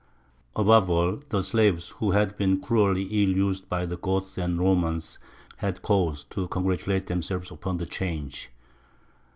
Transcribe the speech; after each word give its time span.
Above 0.55 0.89
all, 0.89 1.19
the 1.29 1.43
slaves, 1.43 1.89
who 1.99 2.09
had 2.09 2.35
been 2.35 2.59
cruelly 2.59 3.03
ill 3.03 3.29
used 3.37 3.69
by 3.69 3.85
the 3.85 3.97
Goths 3.97 4.35
and 4.35 4.57
Romans, 4.59 5.19
had 5.59 5.83
cause 5.83 6.23
to 6.31 6.47
congratulate 6.47 7.05
themselves 7.05 7.51
upon 7.51 7.77
the 7.77 7.85
change. 7.85 8.49